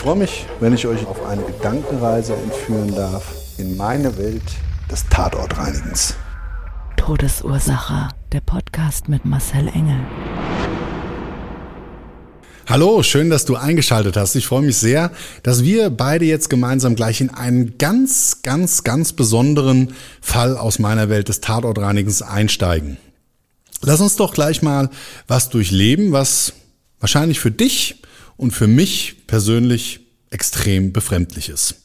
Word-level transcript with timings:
Ich 0.00 0.04
freue 0.04 0.16
mich, 0.16 0.46
wenn 0.60 0.72
ich 0.72 0.86
euch 0.86 1.04
auf 1.04 1.22
eine 1.26 1.42
Gedankenreise 1.42 2.32
entführen 2.32 2.94
darf 2.94 3.34
in 3.58 3.76
meine 3.76 4.16
Welt 4.16 4.42
des 4.90 5.06
Tatortreinigens. 5.10 6.14
Todesursache. 6.96 8.08
Der 8.32 8.40
Podcast 8.40 9.10
mit 9.10 9.26
Marcel 9.26 9.68
Engel. 9.68 10.00
Hallo, 12.66 13.02
schön, 13.02 13.28
dass 13.28 13.44
du 13.44 13.56
eingeschaltet 13.56 14.16
hast. 14.16 14.34
Ich 14.36 14.46
freue 14.46 14.62
mich 14.62 14.78
sehr, 14.78 15.10
dass 15.42 15.64
wir 15.64 15.90
beide 15.90 16.24
jetzt 16.24 16.48
gemeinsam 16.48 16.96
gleich 16.96 17.20
in 17.20 17.28
einen 17.28 17.76
ganz, 17.76 18.40
ganz, 18.42 18.84
ganz 18.84 19.12
besonderen 19.12 19.92
Fall 20.22 20.56
aus 20.56 20.78
meiner 20.78 21.10
Welt 21.10 21.28
des 21.28 21.42
Tatortreinigens 21.42 22.22
einsteigen. 22.22 22.96
Lass 23.82 24.00
uns 24.00 24.16
doch 24.16 24.32
gleich 24.32 24.62
mal 24.62 24.88
was 25.28 25.50
durchleben, 25.50 26.10
was 26.12 26.54
wahrscheinlich 27.00 27.38
für 27.38 27.50
dich 27.50 28.00
und 28.38 28.52
für 28.52 28.66
mich 28.66 29.19
persönlich 29.30 30.00
extrem 30.30 30.92
befremdlich 30.92 31.50
ist. 31.50 31.76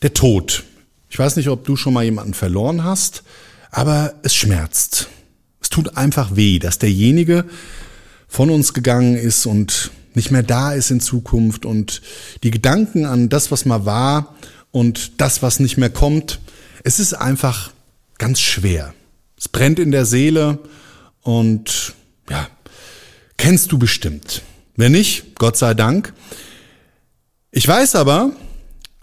Der 0.00 0.14
Tod. 0.14 0.64
Ich 1.10 1.18
weiß 1.18 1.36
nicht, 1.36 1.50
ob 1.50 1.66
du 1.66 1.76
schon 1.76 1.92
mal 1.92 2.02
jemanden 2.02 2.32
verloren 2.32 2.82
hast, 2.82 3.24
aber 3.70 4.14
es 4.22 4.34
schmerzt. 4.34 5.08
Es 5.60 5.68
tut 5.68 5.98
einfach 5.98 6.34
weh, 6.34 6.58
dass 6.58 6.78
derjenige, 6.78 7.44
von 8.26 8.48
uns 8.48 8.72
gegangen 8.72 9.16
ist 9.16 9.44
und 9.44 9.90
nicht 10.14 10.30
mehr 10.30 10.42
da 10.42 10.72
ist 10.72 10.90
in 10.90 11.00
Zukunft 11.00 11.66
und 11.66 12.00
die 12.42 12.50
Gedanken 12.50 13.04
an 13.04 13.28
das, 13.28 13.50
was 13.50 13.66
mal 13.66 13.84
war 13.84 14.34
und 14.70 15.20
das, 15.20 15.42
was 15.42 15.60
nicht 15.60 15.76
mehr 15.76 15.90
kommt, 15.90 16.40
es 16.84 16.98
ist 16.98 17.12
einfach 17.12 17.70
ganz 18.16 18.40
schwer. 18.40 18.94
Es 19.38 19.48
brennt 19.48 19.78
in 19.78 19.90
der 19.90 20.06
Seele 20.06 20.58
und 21.20 21.92
ja, 22.30 22.48
kennst 23.36 23.72
du 23.72 23.78
bestimmt. 23.78 24.40
Wenn 24.74 24.92
nicht, 24.92 25.34
Gott 25.34 25.58
sei 25.58 25.74
Dank. 25.74 26.14
Ich 27.56 27.66
weiß 27.66 27.94
aber, 27.94 28.32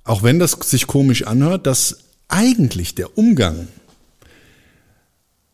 auch 0.03 0.21
wenn 0.21 0.37
das 0.37 0.51
sich 0.51 0.85
komisch 0.85 1.25
anhört, 1.25 1.65
dass 1.65 1.97
eigentlich 2.27 2.93
der 2.93 3.17
Umgang 3.17 3.67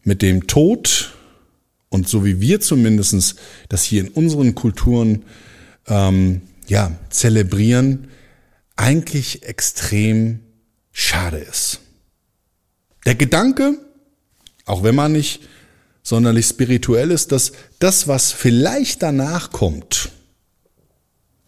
mit 0.03 0.21
dem 0.21 0.47
Tod 0.47 1.13
und 1.87 2.09
so 2.09 2.25
wie 2.25 2.41
wir 2.41 2.59
zumindestens 2.59 3.37
das 3.69 3.83
hier 3.83 4.01
in 4.01 4.09
unseren 4.09 4.53
Kulturen 4.53 5.23
ähm, 5.87 6.41
ja, 6.67 6.91
zelebrieren, 7.09 8.09
eigentlich 8.75 9.43
extrem 9.43 10.41
schade 10.91 11.37
ist. 11.37 11.79
Der 13.05 13.15
Gedanke, 13.15 13.77
auch 14.65 14.83
wenn 14.83 14.95
man 14.95 15.13
nicht 15.13 15.47
sonderlich 16.03 16.47
spirituell 16.47 17.11
ist, 17.11 17.31
dass 17.31 17.53
das, 17.79 18.09
was 18.09 18.33
vielleicht 18.33 19.01
danach 19.03 19.51
kommt, 19.51 20.11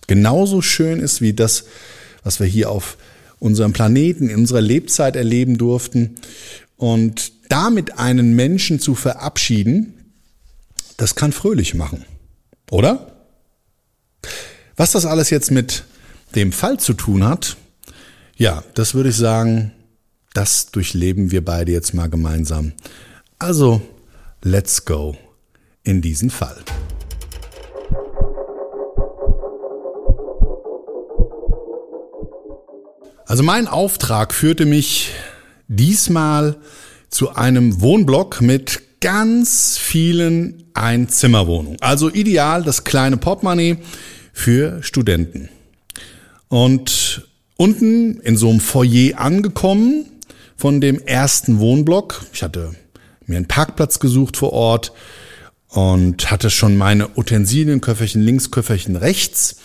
genauso 0.08 0.62
schön 0.62 1.00
ist 1.00 1.22
wie 1.22 1.34
das, 1.34 1.66
was 2.24 2.40
wir 2.40 2.48
hier 2.48 2.70
auf 2.70 2.98
unserem 3.40 3.74
Planeten, 3.74 4.30
in 4.30 4.38
unserer 4.38 4.62
Lebzeit 4.62 5.16
erleben 5.16 5.58
durften. 5.58 6.16
Und 6.78 7.32
damit 7.50 8.00
einen 8.00 8.36
Menschen 8.36 8.80
zu 8.80 8.96
verabschieden, 8.96 10.14
das 10.98 11.16
kann 11.16 11.32
fröhlich 11.32 11.74
machen, 11.74 12.06
oder? 12.70 13.28
Was 14.76 14.92
das 14.92 15.06
alles 15.06 15.30
jetzt 15.30 15.52
mit 15.52 15.84
dem 16.36 16.52
Fall 16.52 16.80
zu 16.80 16.94
tun 16.94 17.24
hat, 17.24 17.58
ja, 18.38 18.64
das 18.74 18.94
würde 18.94 19.10
ich 19.10 19.16
sagen, 19.16 19.72
das 20.34 20.72
durchleben 20.72 21.32
wir 21.32 21.44
beide 21.44 21.72
jetzt 21.72 21.94
mal 21.94 22.10
gemeinsam. 22.10 22.74
Also, 23.38 23.82
let's 24.42 24.86
go 24.86 25.18
in 25.84 26.02
diesen 26.02 26.30
Fall. 26.30 26.64
Also 33.32 33.44
mein 33.44 33.70
Auftrag 33.70 34.34
führte 34.34 34.66
mich 34.66 35.12
diesmal 35.70 36.58
zu 37.10 37.34
einem 37.34 37.80
Wohnblock 37.80 38.42
mit 38.42 38.82
ganz 39.00 39.78
vielen 39.78 40.66
Einzimmerwohnungen. 40.74 41.78
Also 41.80 42.10
ideal 42.10 42.62
das 42.62 42.84
kleine 42.84 43.16
Portemonnaie 43.16 43.78
für 44.34 44.84
Studenten. 44.84 45.48
Und 46.50 47.26
unten 47.56 48.20
in 48.20 48.36
so 48.36 48.50
einem 48.50 48.60
Foyer 48.60 49.18
angekommen 49.18 50.08
von 50.58 50.82
dem 50.82 51.00
ersten 51.00 51.60
Wohnblock. 51.60 52.26
Ich 52.34 52.44
hatte 52.44 52.76
mir 53.28 53.38
einen 53.38 53.48
Parkplatz 53.48 54.02
gesucht 54.02 54.36
vor 54.36 54.52
Ort 54.52 54.92
und 55.70 56.32
hatte 56.32 56.50
schon 56.50 56.76
meine 56.76 57.08
Utensilienköfferchen 57.16 58.22
links, 58.22 58.52
Köfferchen 58.52 58.98
rechts. 58.98 59.56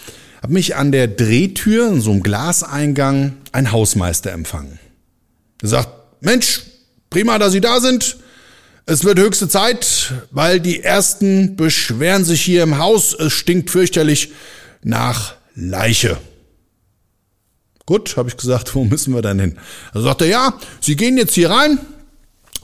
Hab 0.42 0.50
mich 0.50 0.76
an 0.76 0.92
der 0.92 1.08
Drehtür, 1.08 1.88
in 1.88 2.00
so 2.00 2.12
einem 2.12 2.22
Glaseingang, 2.22 3.34
ein 3.52 3.72
Hausmeister 3.72 4.32
empfangen. 4.32 4.78
Er 5.62 5.68
sagt, 5.68 5.88
Mensch, 6.20 6.62
prima, 7.10 7.38
dass 7.38 7.52
Sie 7.52 7.60
da 7.60 7.80
sind. 7.80 8.18
Es 8.84 9.02
wird 9.02 9.18
höchste 9.18 9.48
Zeit, 9.48 10.12
weil 10.30 10.60
die 10.60 10.82
ersten 10.82 11.56
beschweren 11.56 12.24
sich 12.24 12.42
hier 12.42 12.62
im 12.62 12.78
Haus, 12.78 13.14
es 13.14 13.32
stinkt 13.32 13.70
fürchterlich 13.70 14.32
nach 14.82 15.34
Leiche. 15.56 16.18
Gut, 17.86 18.16
habe 18.16 18.28
ich 18.28 18.36
gesagt, 18.36 18.74
wo 18.74 18.84
müssen 18.84 19.14
wir 19.14 19.22
denn 19.22 19.40
hin? 19.40 19.58
Da 19.92 20.02
sagt 20.02 20.22
er, 20.22 20.28
ja, 20.28 20.58
Sie 20.80 20.96
gehen 20.96 21.16
jetzt 21.16 21.34
hier 21.34 21.50
rein, 21.50 21.78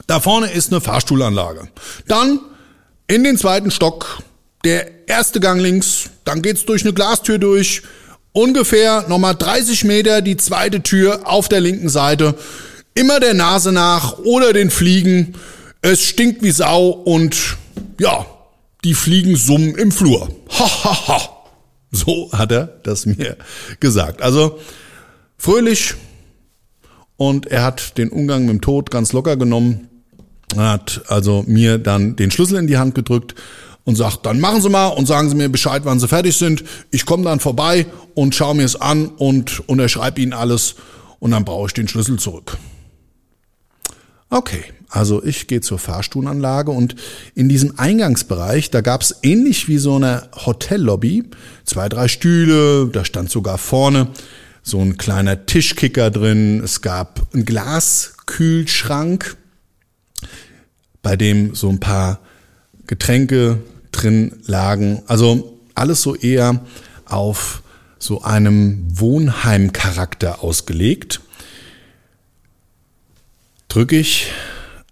da 0.06 0.20
vorne 0.20 0.50
ist 0.50 0.72
eine 0.72 0.80
Fahrstuhlanlage. 0.80 1.68
Dann 2.06 2.40
in 3.06 3.24
den 3.24 3.36
zweiten 3.36 3.70
Stock, 3.70 4.22
der 4.64 5.08
erste 5.08 5.40
Gang 5.40 5.60
links, 5.60 6.10
dann 6.24 6.42
geht's 6.42 6.64
durch 6.64 6.82
eine 6.82 6.92
Glastür 6.92 7.38
durch, 7.38 7.82
ungefähr 8.32 9.06
nochmal 9.08 9.34
30 9.34 9.84
Meter 9.84 10.22
die 10.22 10.36
zweite 10.36 10.82
Tür 10.82 11.22
auf 11.24 11.48
der 11.48 11.60
linken 11.60 11.88
Seite, 11.88 12.34
immer 12.94 13.20
der 13.20 13.34
Nase 13.34 13.72
nach 13.72 14.18
oder 14.18 14.52
den 14.52 14.70
Fliegen 14.70 15.34
es 15.82 16.04
stinkt 16.04 16.42
wie 16.42 16.52
Sau 16.52 16.90
und 16.90 17.56
ja, 17.98 18.24
die 18.84 18.94
Fliegen 18.94 19.36
summen 19.36 19.74
im 19.74 19.92
Flur. 19.92 20.28
Ha, 20.58 20.84
ha, 20.84 21.08
ha. 21.08 21.28
So 21.90 22.30
hat 22.32 22.52
er 22.52 22.66
das 22.82 23.06
mir 23.06 23.38
gesagt. 23.80 24.20
Also 24.20 24.58
fröhlich 25.38 25.94
und 27.16 27.46
er 27.46 27.62
hat 27.62 27.96
den 27.96 28.10
Umgang 28.10 28.42
mit 28.42 28.50
dem 28.50 28.60
Tod 28.60 28.90
ganz 28.90 29.12
locker 29.12 29.36
genommen. 29.36 29.88
Er 30.54 30.72
hat 30.72 31.02
also 31.08 31.42
mir 31.46 31.78
dann 31.78 32.16
den 32.16 32.30
Schlüssel 32.30 32.58
in 32.58 32.66
die 32.66 32.76
Hand 32.76 32.94
gedrückt 32.94 33.34
und 33.84 33.96
sagt, 33.96 34.26
dann 34.26 34.40
machen 34.40 34.60
Sie 34.60 34.68
mal 34.68 34.88
und 34.88 35.06
sagen 35.06 35.28
Sie 35.28 35.34
mir 35.34 35.48
Bescheid, 35.48 35.82
wann 35.84 35.98
Sie 35.98 36.08
fertig 36.08 36.36
sind. 36.36 36.64
Ich 36.90 37.04
komme 37.04 37.24
dann 37.24 37.40
vorbei 37.40 37.86
und 38.14 38.34
schaue 38.34 38.54
mir 38.54 38.64
es 38.64 38.80
an 38.80 39.08
und 39.08 39.68
unterschreibe 39.68 40.20
Ihnen 40.20 40.32
alles 40.32 40.76
und 41.18 41.32
dann 41.32 41.44
brauche 41.44 41.66
ich 41.66 41.72
den 41.74 41.88
Schlüssel 41.88 42.18
zurück. 42.18 42.56
Okay, 44.30 44.64
also 44.88 45.22
ich 45.22 45.46
gehe 45.46 45.60
zur 45.60 45.78
Fahrstuhlanlage 45.78 46.70
und 46.70 46.96
in 47.34 47.48
diesem 47.48 47.78
Eingangsbereich, 47.78 48.70
da 48.70 48.80
gab 48.80 49.02
es 49.02 49.16
ähnlich 49.22 49.68
wie 49.68 49.78
so 49.78 49.96
eine 49.96 50.28
Hotellobby, 50.46 51.24
zwei, 51.64 51.88
drei 51.88 52.08
Stühle, 52.08 52.88
da 52.88 53.04
stand 53.04 53.30
sogar 53.30 53.58
vorne 53.58 54.08
so 54.62 54.80
ein 54.80 54.96
kleiner 54.96 55.44
Tischkicker 55.46 56.10
drin, 56.10 56.60
es 56.62 56.82
gab 56.82 57.22
einen 57.34 57.44
Glaskühlschrank, 57.44 59.36
bei 61.02 61.16
dem 61.16 61.54
so 61.54 61.68
ein 61.68 61.80
paar 61.80 62.20
Getränke 62.86 63.58
drin 63.92 64.40
lagen. 64.46 65.02
Also 65.06 65.58
alles 65.74 66.02
so 66.02 66.14
eher 66.14 66.64
auf 67.06 67.62
so 67.98 68.22
einem 68.22 68.84
Wohnheimcharakter 68.98 70.42
ausgelegt. 70.42 71.20
Drücke 73.68 73.96
ich 73.96 74.32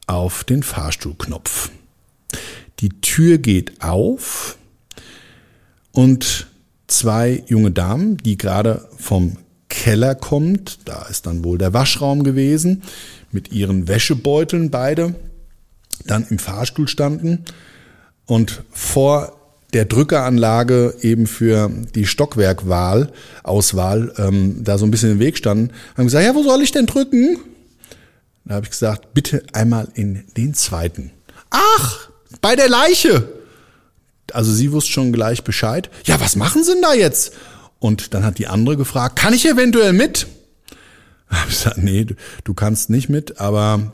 auf 0.06 0.44
den 0.44 0.62
Fahrstuhlknopf. 0.62 1.70
Die 2.78 3.00
Tür 3.00 3.38
geht 3.38 3.82
auf 3.82 4.56
und 5.92 6.46
zwei 6.86 7.42
junge 7.46 7.72
Damen, 7.72 8.16
die 8.16 8.38
gerade 8.38 8.88
vom 8.96 9.36
Keller 9.68 10.14
kommt, 10.14 10.80
da 10.86 11.02
ist 11.06 11.26
dann 11.26 11.44
wohl 11.44 11.58
der 11.58 11.72
Waschraum 11.72 12.24
gewesen, 12.24 12.82
mit 13.30 13.52
ihren 13.52 13.86
Wäschebeuteln 13.86 14.70
beide, 14.70 15.14
dann 16.06 16.26
im 16.28 16.38
Fahrstuhl 16.38 16.88
standen 16.88 17.44
und 18.30 18.62
vor 18.70 19.32
der 19.72 19.86
Drückeranlage 19.86 20.94
eben 21.00 21.26
für 21.26 21.68
die 21.96 22.06
Stockwerkwahl, 22.06 23.12
Auswahl, 23.42 24.14
ähm, 24.18 24.62
da 24.62 24.78
so 24.78 24.86
ein 24.86 24.92
bisschen 24.92 25.10
im 25.10 25.18
Weg 25.18 25.36
standen, 25.36 25.72
haben 25.96 26.04
gesagt, 26.04 26.24
ja, 26.24 26.34
wo 26.36 26.44
soll 26.44 26.62
ich 26.62 26.70
denn 26.70 26.86
drücken? 26.86 27.40
Da 28.44 28.54
habe 28.54 28.66
ich 28.66 28.70
gesagt, 28.70 29.14
bitte 29.14 29.42
einmal 29.52 29.88
in 29.94 30.22
den 30.36 30.54
zweiten. 30.54 31.10
Ach, 31.50 32.08
bei 32.40 32.54
der 32.54 32.68
Leiche. 32.68 33.28
Also 34.32 34.52
sie 34.52 34.70
wusste 34.70 34.92
schon 34.92 35.12
gleich 35.12 35.42
Bescheid. 35.42 35.90
Ja, 36.04 36.20
was 36.20 36.36
machen 36.36 36.62
Sie 36.62 36.74
denn 36.74 36.82
da 36.82 36.94
jetzt? 36.94 37.32
Und 37.80 38.14
dann 38.14 38.24
hat 38.24 38.38
die 38.38 38.46
andere 38.46 38.76
gefragt, 38.76 39.16
kann 39.16 39.34
ich 39.34 39.44
eventuell 39.44 39.92
mit? 39.92 40.28
Da 41.28 41.36
habe 41.40 41.50
ich 41.50 41.56
gesagt, 41.56 41.78
nee, 41.78 42.06
du 42.44 42.54
kannst 42.54 42.90
nicht 42.90 43.08
mit, 43.08 43.40
aber 43.40 43.92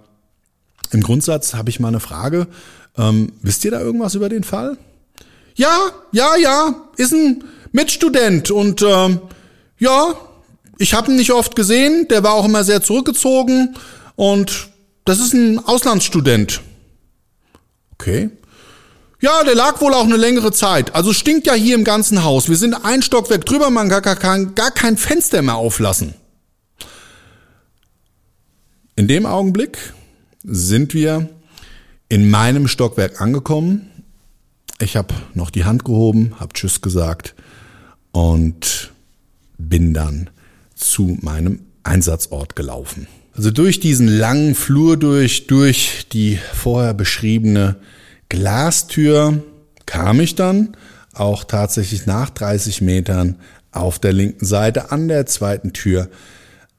im 0.92 1.02
Grundsatz 1.02 1.54
habe 1.54 1.70
ich 1.70 1.80
mal 1.80 1.88
eine 1.88 2.00
Frage. 2.00 2.46
Ähm, 2.96 3.32
wisst 3.42 3.64
ihr 3.64 3.70
da 3.70 3.80
irgendwas 3.80 4.14
über 4.14 4.28
den 4.28 4.44
Fall? 4.44 4.78
Ja, 5.54 5.90
ja, 6.12 6.36
ja, 6.36 6.74
ist 6.96 7.12
ein 7.12 7.44
Mitstudent 7.72 8.50
und 8.50 8.82
ähm, 8.82 9.20
ja, 9.78 10.14
ich 10.78 10.94
habe 10.94 11.10
ihn 11.10 11.16
nicht 11.16 11.32
oft 11.32 11.56
gesehen, 11.56 12.06
der 12.08 12.22
war 12.22 12.34
auch 12.34 12.44
immer 12.44 12.64
sehr 12.64 12.82
zurückgezogen 12.82 13.76
und 14.16 14.68
das 15.04 15.20
ist 15.20 15.32
ein 15.32 15.58
Auslandsstudent. 15.58 16.60
Okay. 17.94 18.30
Ja, 19.20 19.44
der 19.44 19.54
lag 19.54 19.80
wohl 19.80 19.94
auch 19.94 20.04
eine 20.04 20.16
längere 20.16 20.52
Zeit. 20.52 20.94
Also 20.94 21.12
stinkt 21.14 21.46
ja 21.46 21.54
hier 21.54 21.74
im 21.74 21.84
ganzen 21.84 22.22
Haus. 22.22 22.50
Wir 22.50 22.56
sind 22.56 22.74
ein 22.84 23.02
Stockwerk 23.02 23.46
drüber, 23.46 23.70
man 23.70 23.88
kann 23.88 24.02
gar 24.02 24.44
gar 24.54 24.70
kein 24.70 24.96
Fenster 24.98 25.40
mehr 25.40 25.56
auflassen. 25.56 26.14
In 28.94 29.08
dem 29.08 29.26
Augenblick 29.26 29.78
sind 30.46 30.94
wir 30.94 31.28
in 32.08 32.30
meinem 32.30 32.68
Stockwerk 32.68 33.20
angekommen. 33.20 33.90
Ich 34.80 34.96
habe 34.96 35.14
noch 35.34 35.50
die 35.50 35.64
Hand 35.64 35.84
gehoben, 35.84 36.34
habe 36.38 36.52
Tschüss 36.52 36.80
gesagt 36.80 37.34
und 38.12 38.92
bin 39.58 39.92
dann 39.92 40.30
zu 40.74 41.18
meinem 41.20 41.60
Einsatzort 41.82 42.56
gelaufen. 42.56 43.08
Also 43.34 43.50
durch 43.50 43.80
diesen 43.80 44.08
langen 44.08 44.54
Flur 44.54 44.96
durch, 44.96 45.46
durch 45.46 46.06
die 46.12 46.38
vorher 46.54 46.94
beschriebene 46.94 47.76
Glastür 48.28 49.42
kam 49.84 50.20
ich 50.20 50.34
dann 50.34 50.76
auch 51.12 51.44
tatsächlich 51.44 52.06
nach 52.06 52.30
30 52.30 52.80
Metern 52.80 53.36
auf 53.72 53.98
der 53.98 54.12
linken 54.12 54.44
Seite 54.44 54.90
an 54.90 55.08
der 55.08 55.26
zweiten 55.26 55.72
Tür 55.72 56.08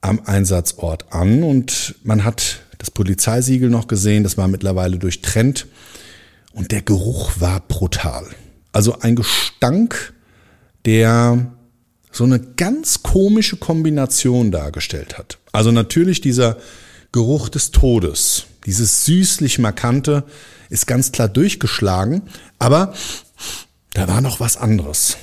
am 0.01 0.21
Einsatzort 0.25 1.11
an 1.11 1.43
und 1.43 1.95
man 2.03 2.23
hat 2.23 2.59
das 2.87 2.91
Polizeisiegel 2.91 3.69
noch 3.69 3.87
gesehen, 3.87 4.23
das 4.23 4.37
war 4.37 4.47
mittlerweile 4.47 4.97
durchtrennt 4.97 5.67
und 6.53 6.71
der 6.71 6.81
Geruch 6.81 7.31
war 7.39 7.59
brutal. 7.59 8.25
Also 8.71 8.99
ein 8.99 9.17
Gestank, 9.17 10.13
der 10.85 11.51
so 12.11 12.23
eine 12.23 12.39
ganz 12.39 13.03
komische 13.03 13.57
Kombination 13.57 14.51
dargestellt 14.51 15.17
hat. 15.17 15.37
Also 15.51 15.71
natürlich 15.71 16.21
dieser 16.21 16.57
Geruch 17.11 17.49
des 17.49 17.71
Todes, 17.71 18.45
dieses 18.65 19.05
süßlich 19.05 19.59
markante, 19.59 20.23
ist 20.69 20.87
ganz 20.87 21.11
klar 21.11 21.27
durchgeschlagen, 21.27 22.21
aber 22.57 22.93
da 23.93 24.07
war 24.07 24.21
noch 24.21 24.39
was 24.39 24.55
anderes. 24.55 25.17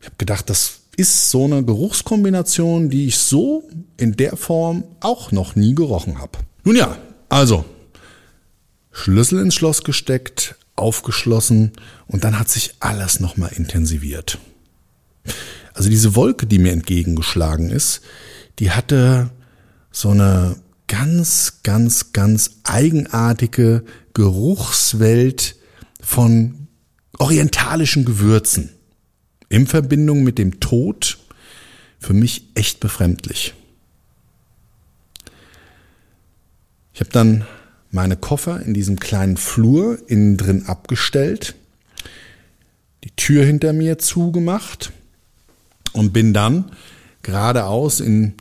Ich 0.00 0.06
habe 0.06 0.16
gedacht, 0.18 0.50
das 0.50 0.80
ist 0.98 1.30
so 1.30 1.46
eine 1.46 1.64
Geruchskombination, 1.64 2.90
die 2.90 3.06
ich 3.06 3.16
so 3.16 3.66
in 3.96 4.12
der 4.12 4.36
Form 4.36 4.84
auch 5.00 5.32
noch 5.32 5.56
nie 5.56 5.74
gerochen 5.74 6.18
habe. 6.18 6.38
Nun 6.64 6.76
ja, 6.76 6.96
also 7.28 7.64
Schlüssel 8.92 9.40
ins 9.40 9.54
Schloss 9.54 9.84
gesteckt, 9.84 10.56
aufgeschlossen 10.76 11.72
und 12.06 12.24
dann 12.24 12.38
hat 12.38 12.48
sich 12.48 12.74
alles 12.80 13.20
nochmal 13.20 13.52
intensiviert. 13.52 14.38
Also 15.74 15.88
diese 15.88 16.14
Wolke, 16.14 16.46
die 16.46 16.58
mir 16.58 16.72
entgegengeschlagen 16.72 17.70
ist, 17.70 18.02
die 18.58 18.70
hatte 18.70 19.30
so 19.90 20.10
eine 20.10 20.56
ganz, 20.88 21.60
ganz, 21.62 22.12
ganz 22.12 22.58
eigenartige 22.64 23.84
Geruchswelt 24.14 25.56
von 26.00 26.68
orientalischen 27.18 28.04
Gewürzen. 28.04 28.70
In 29.48 29.66
Verbindung 29.66 30.22
mit 30.22 30.38
dem 30.38 30.60
Tod 30.60 31.18
für 31.98 32.14
mich 32.14 32.50
echt 32.54 32.80
befremdlich. 32.80 33.54
Ich 36.94 37.00
habe 37.00 37.10
dann 37.10 37.46
meine 37.90 38.16
Koffer 38.16 38.62
in 38.62 38.74
diesem 38.74 38.98
kleinen 38.98 39.36
Flur 39.36 39.98
innen 40.06 40.36
drin 40.36 40.64
abgestellt, 40.66 41.54
die 43.04 43.10
Tür 43.16 43.44
hinter 43.44 43.72
mir 43.72 43.98
zugemacht 43.98 44.92
und 45.92 46.12
bin 46.12 46.32
dann 46.32 46.72
geradeaus 47.22 48.00
in 48.00 48.34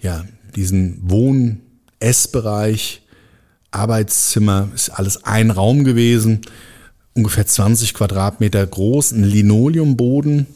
ja, 0.00 0.24
diesen 0.54 0.98
Wohn-Essbereich, 1.02 3.02
Arbeitszimmer, 3.70 4.70
ist 4.74 4.90
alles 4.90 5.24
ein 5.24 5.50
Raum 5.50 5.84
gewesen, 5.84 6.40
ungefähr 7.14 7.46
20 7.46 7.94
Quadratmeter 7.94 8.66
groß, 8.66 9.12
ein 9.12 9.24
Linoleumboden. 9.24 10.46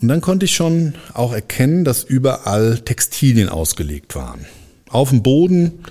Und 0.00 0.08
dann 0.08 0.20
konnte 0.20 0.46
ich 0.46 0.54
schon 0.54 0.94
auch 1.12 1.32
erkennen, 1.32 1.84
dass 1.84 2.04
überall 2.04 2.78
Textilien 2.78 3.48
ausgelegt 3.48 4.14
waren. 4.14 4.46
Auf 4.90 5.10
dem 5.10 5.22
Boden 5.22 5.84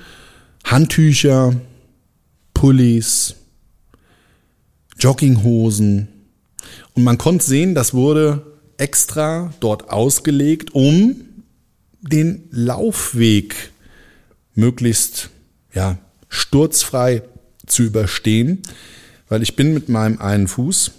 Handtücher, 0.64 1.56
Pullis, 2.54 3.36
Jogginghosen. 5.00 6.08
Und 6.94 7.04
man 7.04 7.18
konnte 7.18 7.46
sehen, 7.46 7.76
das 7.76 7.94
wurde 7.94 8.58
extra 8.78 9.54
dort 9.60 9.90
ausgelegt, 9.90 10.74
um 10.74 11.16
den 12.02 12.48
Laufweg 12.52 13.72
möglichst 14.56 15.30
ja, 15.74 15.98
sturzfrei 16.30 17.24
zu 17.66 17.84
überstehen, 17.84 18.62
weil 19.30 19.44
ich 19.44 19.56
bin 19.56 19.74
mit 19.74 19.90
meinem 19.90 20.20
einen 20.20 20.48
Fuß 20.48 20.92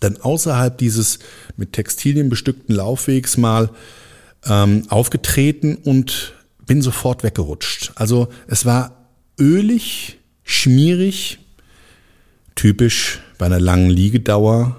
dann 0.00 0.16
außerhalb 0.16 0.76
dieses 0.78 1.18
mit 1.56 1.74
Textilien 1.74 2.28
bestückten 2.28 2.74
Laufwegs 2.74 3.36
mal 3.36 3.70
ähm, 4.46 4.84
aufgetreten 4.88 5.76
und 5.76 6.34
bin 6.70 6.82
sofort 6.82 7.24
weggerutscht. 7.24 7.90
Also 7.96 8.28
es 8.46 8.64
war 8.64 9.08
ölig, 9.40 10.20
schmierig, 10.44 11.40
typisch 12.54 13.18
bei 13.38 13.46
einer 13.46 13.58
langen 13.58 13.90
Liegedauer 13.90 14.76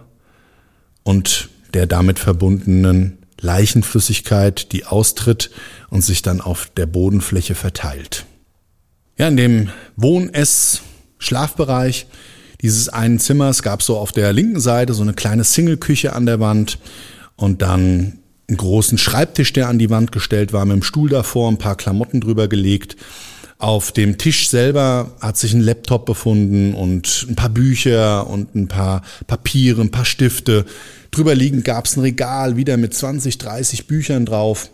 und 1.03 1.50
der 1.74 1.88
damit 1.88 2.17
verbundenen 2.17 3.17
Leichenflüssigkeit, 3.41 4.71
die 4.71 4.86
austritt 4.86 5.51
und 5.89 6.01
sich 6.01 6.21
dann 6.21 6.39
auf 6.39 6.71
der 6.77 6.86
Bodenfläche 6.86 7.55
verteilt. 7.55 8.25
Ja, 9.17 9.27
in 9.27 9.36
dem 9.36 9.69
Wohn-, 9.98 10.33
Ess-, 10.33 10.83
Schlafbereich 11.17 12.07
dieses 12.62 12.88
einen 12.88 13.19
Zimmers 13.19 13.63
gab 13.63 13.81
es 13.81 13.88
so 13.88 13.98
auf 13.98 14.13
der 14.13 14.31
linken 14.31 14.62
Seite 14.62 14.93
so 14.93 15.01
eine 15.01 15.13
kleine 15.13 15.43
Single-Küche 15.43 16.13
an 16.13 16.25
der 16.25 16.39
Wand 16.39 16.79
und 17.36 17.62
dann 17.62 18.20
einen 18.48 18.57
großen 18.57 18.98
Schreibtisch, 18.98 19.53
der 19.53 19.69
an 19.69 19.79
die 19.79 19.89
Wand 19.89 20.12
gestellt 20.12 20.53
war, 20.53 20.65
mit 20.65 20.75
dem 20.75 20.83
Stuhl 20.83 21.10
davor, 21.10 21.50
ein 21.50 21.57
paar 21.57 21.77
Klamotten 21.77 22.21
drüber 22.21 22.48
gelegt. 22.48 22.98
Auf 23.62 23.91
dem 23.91 24.17
Tisch 24.17 24.50
selber 24.50 25.12
hat 25.21 25.38
sich 25.38 25.53
ein 25.53 25.62
Laptop 25.62 26.07
befunden 26.07 26.74
und 26.74 27.27
ein 27.29 27.36
paar 27.36 27.50
Bücher 27.50 28.27
und 28.27 28.55
ein 28.55 28.67
paar 28.67 29.03
Papiere, 29.27 29.81
ein 29.81 29.91
paar 29.91 30.05
Stifte. 30.05 30.65
Drüber 31.12 31.36
liegend 31.36 31.63
gab 31.63 31.86
es 31.86 31.95
ein 31.95 32.00
Regal, 32.00 32.57
wieder 32.57 32.77
mit 32.77 32.95
20, 32.95 33.38
30 33.38 33.86
Büchern 33.86 34.25
drauf. 34.25 34.71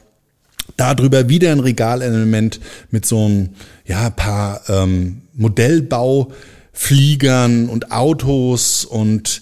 Darüber 0.78 1.28
wieder 1.28 1.52
ein 1.52 1.60
Regalelement 1.60 2.62
mit 2.90 3.06
so 3.06 3.28
ein 3.28 3.56
ja, 3.86 4.10
paar 4.10 4.62
ähm, 4.70 5.24
Modellbaufliegern 5.34 7.68
und 7.68 7.92
Autos 7.92 8.86
und 8.86 9.42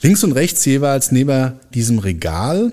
links 0.00 0.24
und 0.24 0.32
rechts 0.32 0.64
jeweils 0.64 1.12
neben 1.12 1.52
diesem 1.74 2.00
Regal 2.00 2.72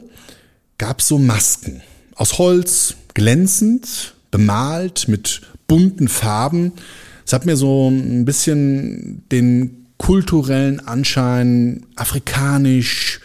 gab 0.77 0.99
es 0.99 1.07
so 1.07 1.17
Masken 1.17 1.81
aus 2.15 2.37
Holz, 2.37 2.95
glänzend, 3.13 4.15
bemalt 4.31 5.07
mit 5.07 5.41
bunten 5.67 6.07
Farben. 6.07 6.73
Es 7.25 7.33
hat 7.33 7.45
mir 7.45 7.57
so 7.57 7.89
ein 7.89 8.25
bisschen 8.25 9.23
den 9.31 9.87
kulturellen 9.97 10.79
Anschein 10.79 11.85
afrikanisch, 11.95 13.19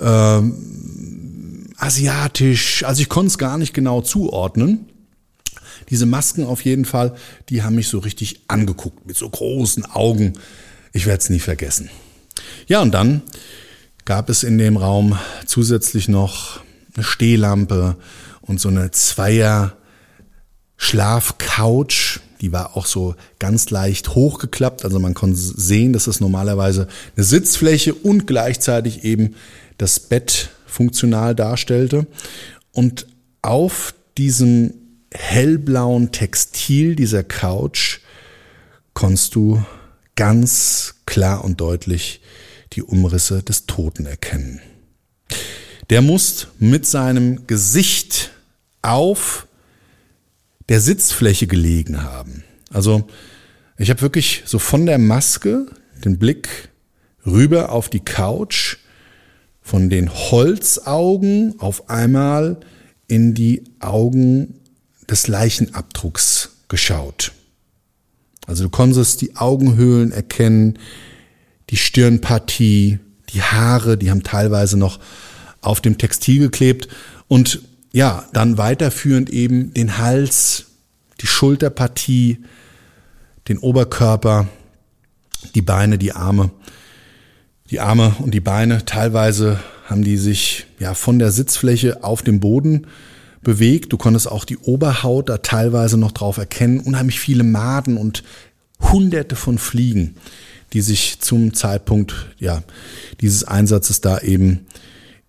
ähm, 0.00 1.68
asiatisch. 1.76 2.84
Also 2.84 3.02
ich 3.02 3.08
konnte 3.08 3.28
es 3.28 3.38
gar 3.38 3.58
nicht 3.58 3.74
genau 3.74 4.00
zuordnen. 4.02 4.86
Diese 5.90 6.06
Masken 6.06 6.44
auf 6.44 6.64
jeden 6.64 6.84
Fall, 6.84 7.14
die 7.48 7.62
haben 7.62 7.74
mich 7.74 7.88
so 7.88 7.98
richtig 7.98 8.42
angeguckt 8.48 9.06
mit 9.06 9.16
so 9.16 9.28
großen 9.28 9.84
Augen. 9.86 10.34
Ich 10.92 11.06
werde 11.06 11.20
es 11.20 11.30
nie 11.30 11.40
vergessen. 11.40 11.90
Ja, 12.66 12.80
und 12.80 12.92
dann 12.92 13.22
gab 14.04 14.28
es 14.28 14.42
in 14.42 14.58
dem 14.58 14.76
Raum 14.76 15.18
zusätzlich 15.46 16.08
noch 16.08 16.60
eine 16.94 17.04
Stehlampe 17.04 17.96
und 18.40 18.60
so 18.60 18.68
eine 18.68 18.90
Zweier 18.90 19.76
Schlafcouch. 20.76 22.20
Die 22.40 22.52
war 22.52 22.76
auch 22.76 22.86
so 22.86 23.14
ganz 23.38 23.70
leicht 23.70 24.14
hochgeklappt. 24.14 24.84
Also 24.84 24.98
man 24.98 25.14
konnte 25.14 25.36
sehen, 25.36 25.92
dass 25.92 26.08
es 26.08 26.20
normalerweise 26.20 26.88
eine 27.16 27.24
Sitzfläche 27.24 27.94
und 27.94 28.26
gleichzeitig 28.26 29.04
eben 29.04 29.36
das 29.78 30.00
Bett 30.00 30.50
funktional 30.66 31.34
darstellte. 31.34 32.06
Und 32.72 33.06
auf 33.42 33.94
diesem 34.18 34.74
hellblauen 35.12 36.10
Textil 36.10 36.96
dieser 36.96 37.22
Couch 37.22 38.00
konntest 38.94 39.34
du 39.34 39.62
ganz 40.16 40.94
klar 41.06 41.44
und 41.44 41.60
deutlich 41.60 42.20
die 42.72 42.82
Umrisse 42.82 43.42
des 43.42 43.66
Toten 43.66 44.06
erkennen. 44.06 44.60
Der 45.90 46.02
muss 46.02 46.48
mit 46.58 46.86
seinem 46.86 47.46
Gesicht 47.46 48.30
auf 48.82 49.46
der 50.68 50.80
Sitzfläche 50.80 51.46
gelegen 51.46 52.02
haben. 52.02 52.44
Also 52.70 53.06
ich 53.78 53.90
habe 53.90 54.00
wirklich 54.00 54.42
so 54.46 54.58
von 54.58 54.86
der 54.86 54.98
Maske 54.98 55.66
den 56.04 56.18
Blick 56.18 56.70
rüber 57.26 57.72
auf 57.72 57.88
die 57.88 58.00
Couch, 58.00 58.78
von 59.60 59.90
den 59.90 60.12
Holzaugen 60.12 61.54
auf 61.58 61.88
einmal 61.88 62.58
in 63.06 63.34
die 63.34 63.64
Augen 63.80 64.60
des 65.08 65.28
Leichenabdrucks 65.28 66.50
geschaut. 66.68 67.32
Also 68.46 68.64
du 68.64 68.70
konntest 68.70 69.20
die 69.20 69.36
Augenhöhlen 69.36 70.10
erkennen, 70.10 70.78
die 71.70 71.76
Stirnpartie, 71.76 72.98
die 73.30 73.42
Haare, 73.42 73.96
die 73.96 74.10
haben 74.10 74.22
teilweise 74.22 74.76
noch 74.76 74.98
auf 75.62 75.80
dem 75.80 75.96
Textil 75.96 76.40
geklebt 76.40 76.88
und 77.28 77.62
ja, 77.92 78.24
dann 78.32 78.58
weiterführend 78.58 79.30
eben 79.30 79.72
den 79.74 79.98
Hals, 79.98 80.66
die 81.20 81.26
Schulterpartie, 81.26 82.38
den 83.48 83.58
Oberkörper, 83.58 84.48
die 85.54 85.62
Beine, 85.62 85.98
die 85.98 86.12
Arme. 86.12 86.50
Die 87.70 87.80
Arme 87.80 88.14
und 88.18 88.32
die 88.32 88.40
Beine, 88.40 88.84
teilweise 88.84 89.60
haben 89.86 90.04
die 90.04 90.16
sich 90.16 90.66
ja 90.78 90.94
von 90.94 91.18
der 91.18 91.30
Sitzfläche 91.30 92.04
auf 92.04 92.22
dem 92.22 92.40
Boden 92.40 92.86
bewegt. 93.42 93.92
Du 93.92 93.98
konntest 93.98 94.30
auch 94.30 94.44
die 94.44 94.58
Oberhaut 94.58 95.28
da 95.28 95.38
teilweise 95.38 95.98
noch 95.98 96.12
drauf 96.12 96.38
erkennen. 96.38 96.80
Unheimlich 96.80 97.20
viele 97.20 97.44
Maden 97.44 97.96
und 97.96 98.22
hunderte 98.80 99.36
von 99.36 99.58
Fliegen, 99.58 100.16
die 100.72 100.80
sich 100.80 101.20
zum 101.20 101.54
Zeitpunkt 101.54 102.14
ja, 102.38 102.62
dieses 103.20 103.44
Einsatzes 103.44 104.00
da 104.00 104.18
eben 104.18 104.66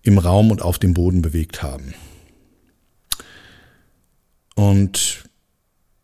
im 0.04 0.18
Raum 0.18 0.50
und 0.50 0.62
auf 0.62 0.78
dem 0.78 0.94
Boden 0.94 1.22
bewegt 1.22 1.62
haben. 1.62 1.94
Und 4.54 5.24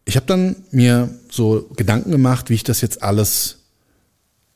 ich 0.04 0.16
habe 0.16 0.26
dann 0.26 0.56
mir 0.72 1.10
so 1.30 1.68
Gedanken 1.76 2.10
gemacht, 2.10 2.50
wie 2.50 2.54
ich 2.54 2.64
das 2.64 2.80
jetzt 2.80 3.02
alles 3.02 3.58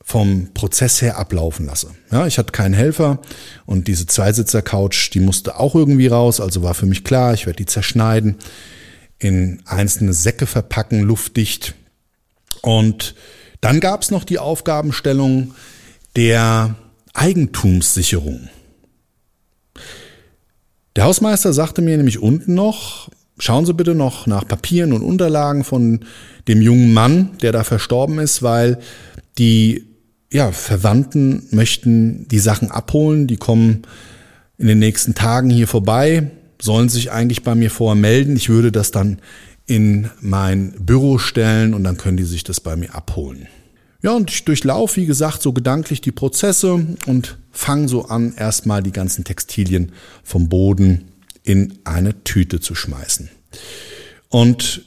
vom 0.03 0.49
Prozess 0.53 1.01
her 1.01 1.17
ablaufen 1.17 1.65
lasse. 1.65 1.91
Ja, 2.11 2.27
ich 2.27 2.37
hatte 2.37 2.51
keinen 2.51 2.73
Helfer 2.73 3.19
und 3.65 3.87
diese 3.87 4.05
Zweisitzer-Couch, 4.05 5.13
die 5.13 5.19
musste 5.19 5.59
auch 5.59 5.73
irgendwie 5.73 6.07
raus, 6.07 6.39
also 6.39 6.61
war 6.61 6.73
für 6.73 6.85
mich 6.85 7.03
klar, 7.03 7.33
ich 7.33 7.45
werde 7.45 7.57
die 7.57 7.65
zerschneiden, 7.65 8.35
in 9.17 9.61
einzelne 9.65 10.13
Säcke 10.13 10.45
verpacken, 10.45 11.01
luftdicht. 11.01 11.73
Und 12.61 13.15
dann 13.61 13.79
gab 13.79 14.01
es 14.01 14.11
noch 14.11 14.25
die 14.25 14.37
Aufgabenstellung 14.37 15.55
der 16.15 16.75
Eigentumssicherung. 17.13 18.49
Der 20.95 21.03
Hausmeister 21.03 21.51
sagte 21.51 21.81
mir 21.81 21.97
nämlich 21.97 22.19
unten 22.19 22.53
noch, 22.53 23.09
schauen 23.37 23.65
Sie 23.65 23.73
bitte 23.73 23.95
noch 23.95 24.27
nach 24.27 24.47
Papieren 24.47 24.93
und 24.93 25.03
Unterlagen 25.03 25.63
von 25.63 25.99
dem 26.47 26.61
jungen 26.61 26.93
Mann, 26.93 27.31
der 27.41 27.51
da 27.51 27.63
verstorben 27.63 28.19
ist, 28.19 28.43
weil 28.43 28.79
die 29.37 29.85
ja, 30.31 30.51
Verwandten 30.51 31.47
möchten 31.51 32.27
die 32.29 32.39
Sachen 32.39 32.71
abholen, 32.71 33.27
die 33.27 33.37
kommen 33.37 33.83
in 34.57 34.67
den 34.67 34.79
nächsten 34.79 35.15
Tagen 35.15 35.49
hier 35.49 35.67
vorbei, 35.67 36.31
sollen 36.61 36.87
sich 36.87 37.11
eigentlich 37.11 37.43
bei 37.43 37.55
mir 37.55 37.69
vorher 37.69 37.99
melden. 37.99 38.35
Ich 38.37 38.49
würde 38.49 38.71
das 38.71 38.91
dann 38.91 39.19
in 39.67 40.09
mein 40.21 40.73
Büro 40.79 41.17
stellen 41.17 41.73
und 41.73 41.83
dann 41.83 41.97
können 41.97 42.17
die 42.17 42.23
sich 42.23 42.43
das 42.43 42.61
bei 42.61 42.75
mir 42.75 42.95
abholen. 42.95 43.47
Ja, 44.05 44.11
und 44.11 44.29
ich 44.29 44.45
durchlaufe, 44.45 45.01
wie 45.01 45.07
gesagt, 45.07 45.41
so 45.41 45.51
gedanklich 45.51 45.99
die 45.99 46.11
Prozesse 46.11 46.73
und 47.07 47.39
fange 47.51 47.87
so 47.87 48.05
an, 48.05 48.35
erstmal 48.37 48.83
die 48.83 48.91
ganzen 48.91 49.23
Textilien 49.23 49.93
vom 50.23 50.47
Boden 50.47 51.05
in 51.41 51.79
eine 51.85 52.23
Tüte 52.23 52.59
zu 52.59 52.75
schmeißen. 52.75 53.31
Und 54.29 54.83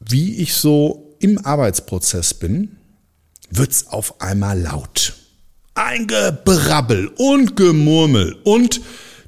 wie 0.00 0.38
ich 0.38 0.54
so 0.54 1.14
im 1.20 1.38
Arbeitsprozess 1.46 2.34
bin, 2.34 2.78
wird's 3.50 3.86
auf 3.86 4.20
einmal 4.20 4.60
laut. 4.60 5.14
Ein 5.74 6.08
Gebrabbel 6.08 7.12
und 7.16 7.54
Gemurmel 7.54 8.34
und 8.42 8.80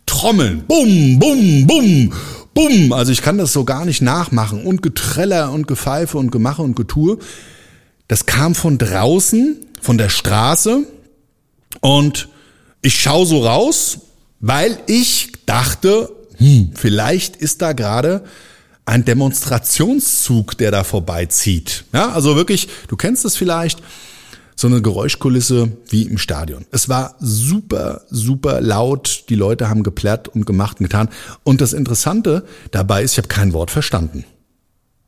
Trommeln. 0.07 0.65
Bum, 0.67 1.21
bum, 1.21 1.69
bum, 1.69 2.13
bum. 2.53 2.93
Also 2.93 3.13
ich 3.13 3.23
kann 3.23 3.39
das 3.39 3.53
so 3.53 3.65
gar 3.65 3.85
nicht 3.85 4.03
nachmachen. 4.03 4.67
Und 4.67 4.83
Getreller 4.83 5.53
und 5.53 5.69
Gepfeife 5.69 6.19
und 6.19 6.33
Gemache 6.33 6.63
und 6.63 6.75
Getue. 6.75 7.21
Das 8.09 8.27
kam 8.27 8.55
von 8.55 8.79
draußen, 8.79 9.57
von 9.81 9.99
der 9.99 10.09
Straße. 10.09 10.85
Und 11.81 12.29
ich 12.83 13.01
schaue 13.01 13.27
so 13.27 13.45
raus, 13.45 13.99
weil 14.41 14.79
ich 14.87 15.33
dachte, 15.47 16.13
hm, 16.37 16.73
vielleicht 16.75 17.37
ist 17.37 17.63
da 17.63 17.73
gerade 17.73 18.25
ein 18.85 19.05
Demonstrationszug, 19.05 20.57
der 20.59 20.71
da 20.71 20.85
vorbeizieht. 20.85 21.85
Ja, 21.93 22.11
also 22.13 22.37
wirklich, 22.37 22.69
du 22.89 22.97
kennst 22.97 23.25
es 23.25 23.37
vielleicht, 23.37 23.83
so 24.59 24.69
eine 24.69 24.81
Geräuschkulisse 24.81 25.71
wie 25.91 26.05
im 26.05 26.17
Stadion. 26.17 26.65
Es 26.71 26.89
war 26.89 27.17
super, 27.21 28.03
super 28.09 28.63
laut. 28.63 29.25
Die 29.29 29.35
Leute 29.35 29.69
haben 29.69 29.83
geplärrt 29.83 30.29
und 30.29 30.47
gemacht 30.47 30.81
und 30.81 30.85
getan. 30.85 31.11
Und 31.45 31.61
das 31.61 31.75
Interessante 31.75 32.45
dabei 32.71 33.03
ist, 33.03 33.13
ich 33.13 33.19
habe 33.19 33.29
kein 33.29 33.53
Wort 33.53 33.71
verstanden. 33.71 34.25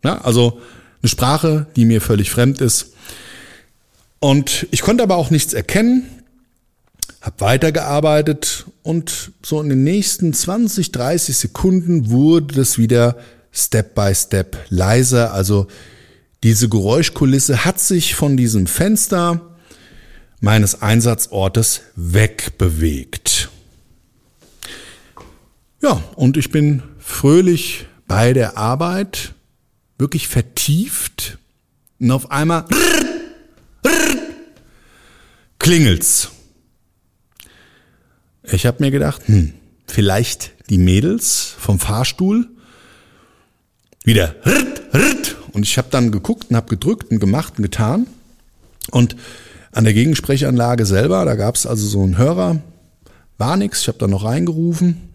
Ja, 0.04 0.18
also 0.18 0.60
eine 1.02 1.08
Sprache, 1.08 1.66
die 1.76 1.84
mir 1.84 2.00
völlig 2.00 2.30
fremd 2.30 2.60
ist. 2.60 2.92
Und 4.20 4.66
ich 4.70 4.82
konnte 4.82 5.02
aber 5.02 5.16
auch 5.16 5.30
nichts 5.30 5.52
erkennen, 5.52 6.06
habe 7.20 7.40
weitergearbeitet 7.40 8.66
und 8.82 9.32
so 9.44 9.60
in 9.60 9.68
den 9.68 9.84
nächsten 9.84 10.32
20, 10.32 10.92
30 10.92 11.36
Sekunden 11.36 12.10
wurde 12.10 12.54
das 12.54 12.78
wieder 12.78 13.16
Step 13.52 13.94
by 13.94 14.14
Step 14.14 14.56
leiser. 14.68 15.32
Also 15.32 15.68
diese 16.42 16.68
Geräuschkulisse 16.68 17.64
hat 17.64 17.80
sich 17.80 18.14
von 18.14 18.36
diesem 18.36 18.66
Fenster 18.66 19.56
meines 20.40 20.82
Einsatzortes 20.82 21.82
wegbewegt. 21.96 23.48
Ja, 25.82 26.02
und 26.16 26.36
ich 26.36 26.50
bin 26.50 26.82
fröhlich 26.98 27.86
bei 28.06 28.32
der 28.32 28.56
Arbeit, 28.56 29.34
wirklich 29.98 30.28
vertieft 30.28 31.38
und 32.00 32.10
auf 32.10 32.30
einmal 32.30 32.64
klingelt's. 35.58 36.30
Ich 38.44 38.64
habe 38.64 38.82
mir 38.82 38.90
gedacht, 38.90 39.22
hm, 39.26 39.52
vielleicht 39.86 40.52
die 40.70 40.78
Mädels 40.78 41.54
vom 41.58 41.78
Fahrstuhl 41.78 42.48
wieder 44.04 44.36
und 45.52 45.64
ich 45.64 45.76
habe 45.76 45.88
dann 45.90 46.12
geguckt 46.12 46.46
und 46.50 46.56
habe 46.56 46.68
gedrückt 46.68 47.10
und 47.10 47.18
gemacht 47.18 47.54
und 47.56 47.62
getan. 47.62 48.06
Und 48.90 49.16
an 49.72 49.84
der 49.84 49.92
Gegensprechanlage 49.92 50.86
selber, 50.86 51.24
da 51.24 51.34
gab 51.34 51.56
es 51.56 51.66
also 51.66 51.86
so 51.86 52.02
einen 52.02 52.16
Hörer, 52.16 52.62
war 53.38 53.56
nix. 53.56 53.82
Ich 53.82 53.88
habe 53.88 53.98
dann 53.98 54.10
noch 54.10 54.24
reingerufen, 54.24 55.10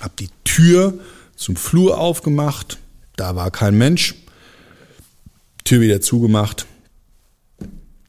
habe 0.00 0.14
die 0.18 0.30
Tür 0.44 0.94
zum 1.34 1.56
Flur 1.56 1.98
aufgemacht, 1.98 2.78
da 3.16 3.34
war 3.34 3.50
kein 3.50 3.76
Mensch, 3.76 4.14
Tür 5.64 5.80
wieder 5.80 6.00
zugemacht 6.00 6.66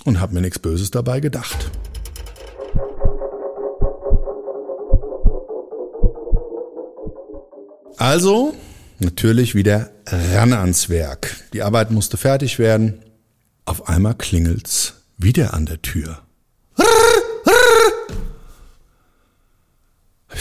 und 0.06 0.20
habe 0.20 0.36
mir 0.36 0.42
nichts 0.42 0.60
Böses 0.60 0.92
dabei 0.92 1.20
gedacht. 1.20 1.72
Also 7.98 8.54
natürlich 9.00 9.56
wieder 9.56 9.90
ran 10.06 10.54
ans 10.54 10.90
Werk. 10.90 11.36
Die 11.54 11.64
Arbeit 11.64 11.90
musste 11.92 12.18
fertig 12.18 12.60
werden. 12.60 13.04
Auf 13.66 13.90
einmal 13.90 14.14
klingelt's 14.14 15.02
wieder 15.18 15.54
an 15.54 15.66
der 15.66 15.82
Tür. 15.82 16.22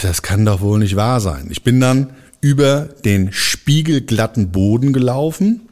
das 0.03 0.23
kann 0.23 0.45
doch 0.45 0.61
wohl 0.61 0.79
nicht 0.79 0.97
wahr 0.97 1.21
sein. 1.21 1.49
Ich 1.51 1.65
bin 1.65 1.81
dann 1.81 2.15
über 2.47 2.83
den 3.05 3.33
spiegelglatten 3.33 4.53
Boden 4.53 4.93
gelaufen. 4.93 5.63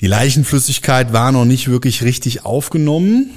Die 0.00 0.06
Leichenflüssigkeit 0.06 1.12
war 1.12 1.32
noch 1.32 1.44
nicht 1.44 1.66
wirklich 1.66 2.04
richtig 2.04 2.44
aufgenommen. 2.44 3.30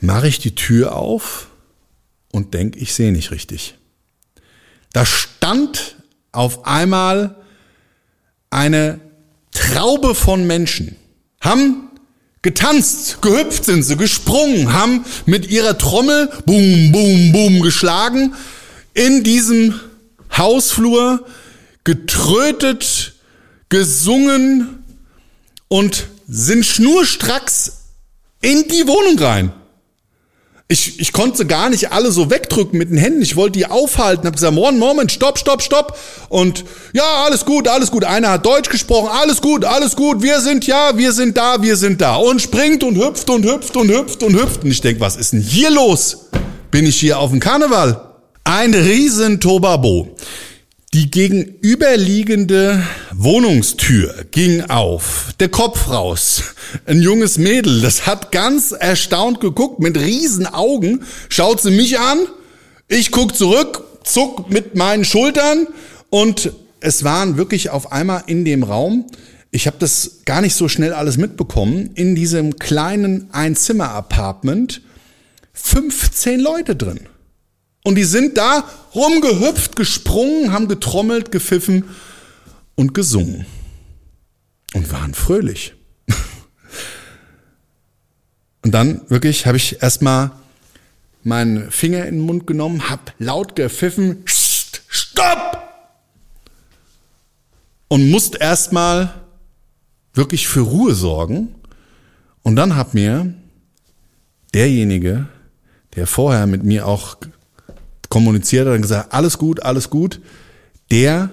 Mache 0.00 0.28
ich 0.28 0.38
die 0.38 0.54
Tür 0.54 0.94
auf 0.94 1.48
und 2.30 2.54
denke, 2.54 2.78
ich 2.78 2.94
sehe 2.94 3.10
nicht 3.10 3.32
richtig. 3.32 3.74
Da 4.92 5.04
stand 5.04 5.96
auf 6.30 6.64
einmal 6.64 7.34
eine 8.50 9.00
Traube 9.50 10.14
von 10.14 10.46
Menschen, 10.46 10.94
haben 11.40 11.90
getanzt, 12.42 13.20
gehüpft 13.22 13.64
sind 13.64 13.82
sie, 13.82 13.96
gesprungen, 13.96 14.72
haben 14.72 15.04
mit 15.26 15.50
ihrer 15.50 15.76
Trommel 15.76 16.30
boom, 16.46 16.92
boom, 16.92 17.32
boom 17.32 17.60
geschlagen, 17.60 18.34
in 18.98 19.22
diesem 19.22 19.78
Hausflur 20.36 21.24
getrötet, 21.84 23.14
gesungen 23.68 24.84
und 25.68 26.08
sind 26.26 26.66
schnurstracks 26.66 27.72
in 28.40 28.66
die 28.66 28.88
Wohnung 28.88 29.18
rein. 29.20 29.52
Ich, 30.66 30.98
ich 31.00 31.12
konnte 31.12 31.46
gar 31.46 31.70
nicht 31.70 31.92
alle 31.92 32.10
so 32.10 32.28
wegdrücken 32.28 32.76
mit 32.76 32.90
den 32.90 32.98
Händen. 32.98 33.22
Ich 33.22 33.36
wollte 33.36 33.52
die 33.52 33.66
aufhalten. 33.66 34.26
Hab 34.26 34.34
gesagt, 34.34 34.52
Moment, 34.52 34.78
Moment, 34.78 35.12
stopp, 35.12 35.38
stopp, 35.38 35.62
stopp. 35.62 35.96
Und 36.28 36.64
ja, 36.92 37.24
alles 37.24 37.46
gut, 37.46 37.68
alles 37.68 37.90
gut. 37.90 38.04
Einer 38.04 38.30
hat 38.30 38.44
Deutsch 38.44 38.68
gesprochen. 38.68 39.08
Alles 39.10 39.40
gut, 39.40 39.64
alles 39.64 39.96
gut. 39.96 40.22
Wir 40.22 40.40
sind 40.40 40.66
ja, 40.66 40.98
wir 40.98 41.12
sind 41.12 41.38
da, 41.38 41.62
wir 41.62 41.76
sind 41.76 42.00
da. 42.00 42.16
Und 42.16 42.42
springt 42.42 42.82
und 42.84 42.96
hüpft 42.96 43.30
und 43.30 43.46
hüpft 43.46 43.76
und 43.76 43.90
hüpft 43.90 44.22
und 44.24 44.34
hüpft. 44.34 44.64
Und 44.64 44.70
ich 44.72 44.80
denk, 44.80 45.00
was 45.00 45.16
ist 45.16 45.32
denn 45.32 45.40
hier 45.40 45.70
los? 45.70 46.26
Bin 46.70 46.84
ich 46.84 46.96
hier 46.96 47.18
auf 47.18 47.30
dem 47.30 47.40
Karneval? 47.40 48.07
Ein 48.50 48.72
riesen 48.72 49.40
Tobabo. 49.40 50.16
Die 50.94 51.10
gegenüberliegende 51.10 52.82
Wohnungstür 53.12 54.24
ging 54.30 54.62
auf, 54.62 55.34
der 55.38 55.50
Kopf 55.50 55.90
raus. 55.90 56.54
Ein 56.86 57.02
junges 57.02 57.36
Mädel, 57.36 57.82
das 57.82 58.06
hat 58.06 58.32
ganz 58.32 58.72
erstaunt 58.72 59.40
geguckt, 59.40 59.80
mit 59.80 59.98
riesen 59.98 60.46
Augen, 60.46 61.02
schaut 61.28 61.60
sie 61.60 61.72
mich 61.72 61.98
an, 61.98 62.20
ich 62.88 63.10
guck 63.10 63.36
zurück, 63.36 63.84
zuck 64.02 64.50
mit 64.50 64.74
meinen 64.74 65.04
Schultern 65.04 65.66
und 66.08 66.50
es 66.80 67.04
waren 67.04 67.36
wirklich 67.36 67.68
auf 67.68 67.92
einmal 67.92 68.22
in 68.28 68.46
dem 68.46 68.62
Raum, 68.62 69.04
ich 69.50 69.66
habe 69.66 69.76
das 69.78 70.20
gar 70.24 70.40
nicht 70.40 70.54
so 70.54 70.68
schnell 70.68 70.94
alles 70.94 71.18
mitbekommen, 71.18 71.90
in 71.96 72.14
diesem 72.14 72.56
kleinen 72.56 73.28
Einzimmer-Apartment 73.30 74.80
15 75.52 76.40
Leute 76.40 76.76
drin. 76.76 77.00
Und 77.84 77.94
die 77.94 78.04
sind 78.04 78.36
da 78.36 78.68
rumgehüpft, 78.94 79.76
gesprungen, 79.76 80.52
haben 80.52 80.68
getrommelt, 80.68 81.30
gepfiffen 81.32 81.84
und 82.74 82.94
gesungen. 82.94 83.46
Und 84.74 84.92
waren 84.92 85.14
fröhlich. 85.14 85.74
Und 88.62 88.72
dann 88.72 89.00
wirklich 89.08 89.46
habe 89.46 89.56
ich 89.56 89.80
erstmal 89.82 90.32
meinen 91.22 91.70
Finger 91.70 92.06
in 92.06 92.16
den 92.16 92.24
Mund 92.24 92.46
genommen, 92.46 92.90
hab 92.90 93.14
laut 93.18 93.56
gepfiffen, 93.56 94.24
stopp! 94.26 95.62
Und 97.88 98.10
musste 98.10 98.38
erstmal 98.38 99.14
wirklich 100.12 100.48
für 100.48 100.60
Ruhe 100.60 100.94
sorgen. 100.94 101.54
Und 102.42 102.56
dann 102.56 102.76
hat 102.76 102.92
mir 102.92 103.32
derjenige, 104.52 105.26
der 105.96 106.06
vorher 106.06 106.46
mit 106.46 106.64
mir 106.64 106.86
auch 106.86 107.16
kommuniziert 108.08 108.66
hat 108.66 108.74
und 108.74 108.82
gesagt, 108.82 109.12
alles 109.12 109.38
gut, 109.38 109.62
alles 109.62 109.90
gut. 109.90 110.20
Der 110.90 111.30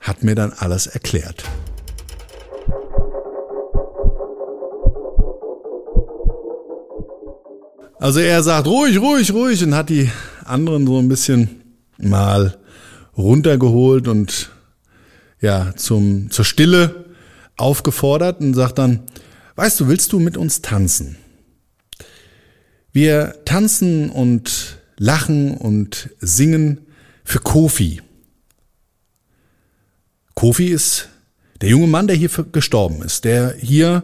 hat 0.00 0.22
mir 0.22 0.34
dann 0.34 0.52
alles 0.52 0.86
erklärt. 0.86 1.44
Also 7.98 8.20
er 8.20 8.42
sagt 8.42 8.66
ruhig, 8.66 9.00
ruhig, 9.00 9.32
ruhig 9.32 9.62
und 9.64 9.74
hat 9.74 9.88
die 9.88 10.10
anderen 10.44 10.86
so 10.86 10.98
ein 10.98 11.08
bisschen 11.08 11.62
mal 11.98 12.56
runtergeholt 13.16 14.06
und 14.06 14.50
ja, 15.40 15.72
zum, 15.76 16.30
zur 16.30 16.44
Stille 16.44 17.06
aufgefordert 17.56 18.40
und 18.40 18.54
sagt 18.54 18.78
dann, 18.78 19.00
weißt 19.56 19.80
du, 19.80 19.88
willst 19.88 20.12
du 20.12 20.20
mit 20.20 20.36
uns 20.36 20.60
tanzen? 20.60 21.16
Wir 22.92 23.34
tanzen 23.44 24.10
und 24.10 24.78
lachen 24.98 25.56
und 25.56 26.10
singen 26.20 26.86
für 27.24 27.38
Kofi. 27.40 28.00
Kofi 30.34 30.66
ist 30.66 31.08
der 31.60 31.70
junge 31.70 31.86
Mann, 31.86 32.06
der 32.06 32.16
hier 32.16 32.28
gestorben 32.52 33.02
ist, 33.02 33.24
der 33.24 33.54
hier 33.54 34.02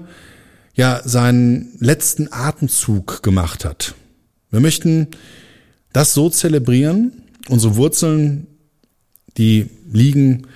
ja 0.75 1.03
seinen 1.05 1.77
letzten 1.79 2.33
Atemzug 2.33 3.23
gemacht 3.23 3.65
hat. 3.65 3.95
Wir 4.51 4.61
möchten 4.61 5.09
das 5.93 6.15
so 6.15 6.31
zelebrieren. 6.31 7.13
Unsere 7.49 7.77
Wurzeln, 7.77 8.47
die 9.37 9.69
liegen 9.91 10.47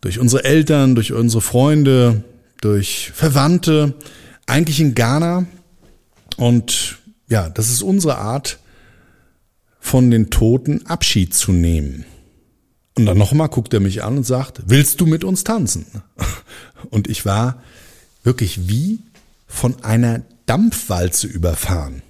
durch 0.00 0.18
unsere 0.18 0.44
Eltern, 0.44 0.94
durch 0.94 1.12
unsere 1.12 1.42
Freunde, 1.42 2.24
durch 2.60 3.10
Verwandte, 3.14 3.94
eigentlich 4.46 4.80
in 4.80 4.94
Ghana. 4.94 5.46
Und 6.36 6.98
ja, 7.28 7.50
das 7.50 7.70
ist 7.70 7.82
unsere 7.82 8.18
Art, 8.18 8.58
von 9.92 10.10
den 10.10 10.30
Toten 10.30 10.86
Abschied 10.86 11.34
zu 11.34 11.52
nehmen. 11.52 12.06
Und 12.96 13.04
dann 13.04 13.18
nochmal 13.18 13.50
guckt 13.50 13.74
er 13.74 13.80
mich 13.80 14.02
an 14.02 14.16
und 14.16 14.24
sagt, 14.24 14.62
willst 14.64 15.02
du 15.02 15.06
mit 15.06 15.22
uns 15.22 15.44
tanzen? 15.44 15.84
Und 16.88 17.10
ich 17.10 17.26
war 17.26 17.62
wirklich 18.24 18.70
wie 18.70 19.00
von 19.46 19.84
einer 19.84 20.22
Dampfwalze 20.46 21.26
überfahren. 21.26 22.00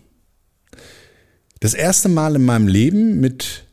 Das 1.59 1.75
erste 1.75 2.09
Mal 2.09 2.37
in 2.37 2.45
meinem 2.45 2.69
Leben 2.69 3.19
mit, 3.19 3.65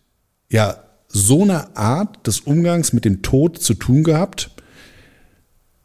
ja, 0.49 0.83
so 1.07 1.43
einer 1.43 1.77
Art 1.77 2.25
des 2.25 2.39
Umgangs 2.39 2.93
mit 2.93 3.05
dem 3.05 3.21
Tod 3.21 3.61
zu 3.61 3.75
tun 3.75 4.03
gehabt, 4.03 4.49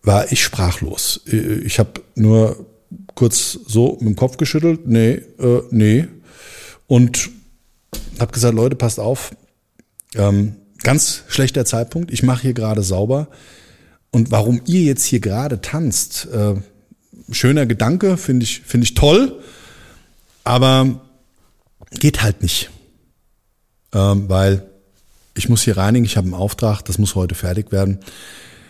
war 0.02 0.32
ich 0.32 0.42
sprachlos. 0.42 1.20
Ich 1.26 1.78
habe 1.78 2.00
nur 2.14 2.64
kurz 3.14 3.58
so 3.66 3.98
mit 4.00 4.08
dem 4.08 4.16
Kopf 4.16 4.38
geschüttelt, 4.38 4.86
nee, 4.86 5.20
äh, 5.38 5.62
nee. 5.70 6.06
Und 6.86 7.33
habe 8.20 8.32
gesagt, 8.32 8.54
Leute, 8.54 8.76
passt 8.76 9.00
auf, 9.00 9.32
ähm, 10.14 10.56
ganz 10.82 11.22
schlechter 11.28 11.64
Zeitpunkt, 11.64 12.12
ich 12.12 12.22
mache 12.22 12.42
hier 12.42 12.54
gerade 12.54 12.82
sauber. 12.82 13.28
Und 14.10 14.30
warum 14.30 14.60
ihr 14.66 14.82
jetzt 14.82 15.04
hier 15.04 15.20
gerade 15.20 15.60
tanzt, 15.60 16.28
äh, 16.32 16.54
schöner 17.30 17.66
Gedanke, 17.66 18.16
finde 18.16 18.44
ich, 18.44 18.60
finde 18.60 18.84
ich 18.84 18.94
toll, 18.94 19.40
aber 20.44 21.00
geht 21.90 22.22
halt 22.22 22.42
nicht. 22.42 22.70
Ähm, 23.92 24.28
weil 24.28 24.66
ich 25.36 25.48
muss 25.48 25.62
hier 25.62 25.76
reinigen, 25.76 26.04
ich 26.04 26.16
habe 26.16 26.26
einen 26.26 26.34
Auftrag, 26.34 26.82
das 26.82 26.98
muss 26.98 27.14
heute 27.14 27.34
fertig 27.34 27.72
werden. 27.72 27.98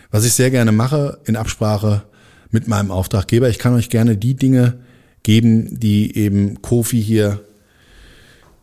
Was 0.09 0.25
ich 0.25 0.33
sehr 0.33 0.51
gerne 0.51 0.71
mache, 0.71 1.19
in 1.25 1.35
Absprache 1.35 2.03
mit 2.49 2.67
meinem 2.67 2.91
Auftraggeber, 2.91 3.49
ich 3.49 3.59
kann 3.59 3.75
euch 3.75 3.89
gerne 3.89 4.17
die 4.17 4.35
Dinge 4.35 4.79
geben, 5.23 5.79
die 5.79 6.15
eben 6.15 6.61
Kofi 6.61 7.03
hier 7.03 7.41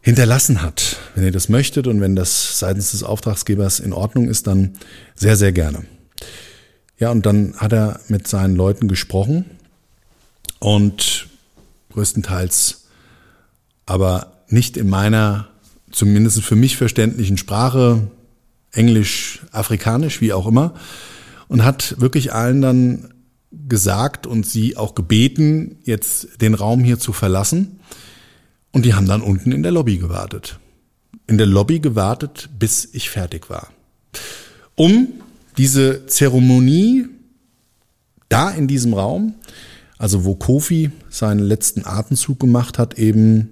hinterlassen 0.02 0.60
hat. 0.62 0.96
Wenn 1.14 1.24
ihr 1.24 1.32
das 1.32 1.48
möchtet 1.48 1.86
und 1.86 2.00
wenn 2.00 2.16
das 2.16 2.58
seitens 2.58 2.90
des 2.90 3.04
Auftragsgebers 3.04 3.80
in 3.80 3.92
Ordnung 3.92 4.28
ist, 4.28 4.46
dann 4.46 4.72
sehr, 5.14 5.36
sehr 5.36 5.52
gerne. 5.52 5.84
Ja, 6.98 7.10
und 7.10 7.24
dann 7.24 7.54
hat 7.56 7.72
er 7.72 8.00
mit 8.08 8.26
seinen 8.28 8.56
Leuten 8.56 8.88
gesprochen 8.88 9.44
und 10.58 11.28
größtenteils 11.92 12.84
aber 13.86 14.44
nicht 14.48 14.76
in 14.76 14.88
meiner, 14.88 15.48
zumindest 15.90 16.42
für 16.42 16.56
mich 16.56 16.76
verständlichen 16.76 17.36
Sprache, 17.36 18.10
Englisch, 18.72 19.42
Afrikanisch, 19.52 20.20
wie 20.20 20.32
auch 20.32 20.46
immer, 20.46 20.74
und 21.48 21.64
hat 21.64 21.96
wirklich 22.00 22.32
allen 22.32 22.62
dann 22.62 23.14
gesagt 23.68 24.26
und 24.26 24.46
sie 24.46 24.76
auch 24.76 24.94
gebeten, 24.94 25.78
jetzt 25.84 26.40
den 26.40 26.54
Raum 26.54 26.82
hier 26.82 26.98
zu 26.98 27.12
verlassen 27.12 27.80
und 28.72 28.84
die 28.84 28.94
haben 28.94 29.06
dann 29.06 29.22
unten 29.22 29.52
in 29.52 29.62
der 29.62 29.72
Lobby 29.72 29.98
gewartet. 29.98 30.58
In 31.26 31.38
der 31.38 31.46
Lobby 31.46 31.80
gewartet, 31.80 32.48
bis 32.58 32.88
ich 32.92 33.10
fertig 33.10 33.48
war. 33.48 33.68
Um 34.74 35.08
diese 35.58 36.06
Zeremonie 36.06 37.06
da 38.28 38.50
in 38.50 38.66
diesem 38.66 38.94
Raum, 38.94 39.34
also 39.98 40.24
wo 40.24 40.34
Kofi 40.34 40.90
seinen 41.10 41.40
letzten 41.40 41.84
Atemzug 41.84 42.40
gemacht 42.40 42.78
hat, 42.78 42.98
eben 42.98 43.50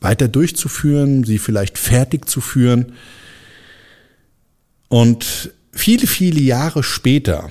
weiter 0.00 0.28
durchzuführen, 0.28 1.24
sie 1.24 1.38
vielleicht 1.38 1.78
fertig 1.78 2.28
zu 2.28 2.40
führen. 2.40 2.92
Und 4.88 5.52
viele, 5.72 6.06
viele 6.06 6.40
Jahre 6.40 6.82
später 6.82 7.50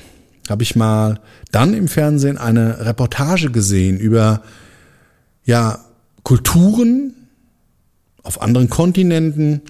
habe 0.50 0.63
ich 0.63 0.76
mal 0.76 1.21
dann 1.52 1.74
im 1.74 1.88
Fernsehen 1.88 2.38
eine 2.38 2.86
Reportage 2.86 3.50
gesehen 3.50 3.98
über 3.98 4.43
ja 5.45 5.85
Kulturen 6.25 7.13
auf 8.23 8.41
anderen 8.41 8.67
Kontinenten 8.67 9.61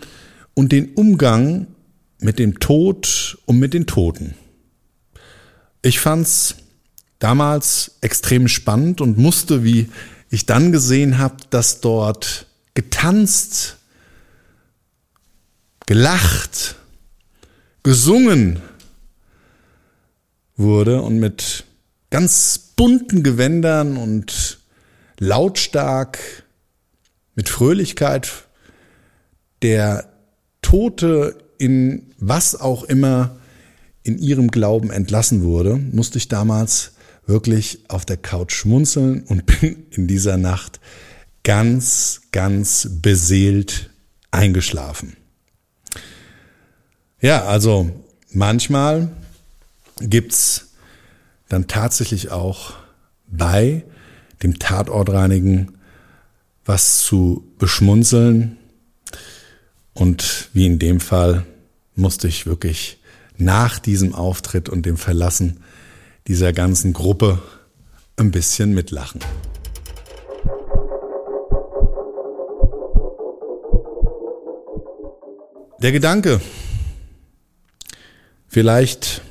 und 0.53 0.71
den 0.71 0.93
Umgang 0.93 1.67
mit 2.19 2.39
dem 2.39 2.61
Tod 2.61 3.37
und 3.45 3.59
mit 3.59 3.73
den 3.73 3.85
Toten. 3.85 4.35
Ich 5.81 5.99
fand's 5.99 6.55
damals 7.19 7.97
extrem 7.99 8.47
spannend 8.47 9.01
und 9.01 9.17
musste, 9.17 9.65
wie 9.65 9.89
ich 10.29 10.45
dann 10.45 10.71
gesehen 10.71 11.17
habe, 11.17 11.35
dass 11.49 11.81
dort 11.81 12.47
getanzt, 12.73 13.75
gelacht, 15.85 16.77
gesungen 17.83 18.61
wurde 20.55 21.01
und 21.01 21.19
mit 21.19 21.65
ganz 22.11 22.71
bunten 22.77 23.23
Gewändern 23.23 23.97
und 23.97 24.59
lautstark, 25.19 26.44
mit 27.35 27.49
Fröhlichkeit 27.49 28.31
der 29.61 30.09
Tote 30.61 31.37
in 31.57 32.13
was 32.17 32.59
auch 32.59 32.83
immer 32.83 33.37
in 34.03 34.17
ihrem 34.17 34.49
Glauben 34.49 34.91
entlassen 34.91 35.43
wurde, 35.43 35.75
musste 35.75 36.17
ich 36.17 36.27
damals 36.27 36.93
wirklich 37.25 37.79
auf 37.87 38.05
der 38.05 38.17
Couch 38.17 38.53
schmunzeln 38.53 39.23
und 39.23 39.45
bin 39.61 39.85
in 39.91 40.07
dieser 40.07 40.37
Nacht 40.37 40.79
ganz, 41.43 42.21
ganz 42.31 42.87
beseelt 43.01 43.89
eingeschlafen. 44.31 45.15
Ja, 47.21 47.45
also 47.45 47.89
manchmal 48.31 49.09
gibt's 49.99 50.73
dann 51.49 51.67
tatsächlich 51.67 52.31
auch 52.31 52.73
bei 53.27 53.83
dem 54.43 54.59
Tatortreinigen 54.59 55.74
was 56.65 57.03
zu 57.03 57.45
beschmunzeln. 57.57 58.57
Und 59.93 60.49
wie 60.53 60.65
in 60.65 60.79
dem 60.79 60.99
Fall 60.99 61.45
musste 61.95 62.27
ich 62.27 62.45
wirklich 62.45 62.97
nach 63.37 63.79
diesem 63.79 64.13
Auftritt 64.13 64.67
und 64.67 64.85
dem 64.85 64.97
Verlassen 64.97 65.61
dieser 66.27 66.51
ganzen 66.51 66.93
Gruppe 66.93 67.41
ein 68.17 68.31
bisschen 68.31 68.73
mitlachen. 68.73 69.21
Der 75.81 75.91
Gedanke, 75.91 76.41
vielleicht 78.47 79.21